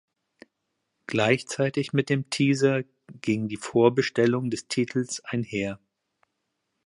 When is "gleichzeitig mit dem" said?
1.05-2.27